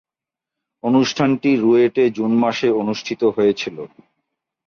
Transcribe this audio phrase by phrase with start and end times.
[0.83, 3.83] অনুষ্ঠানটি রুয়েটে জুন মাসে অনুষ্ঠিত হয়েছিলো।